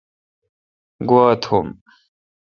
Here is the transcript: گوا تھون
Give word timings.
گوا 1.09 1.25
تھون 1.43 1.67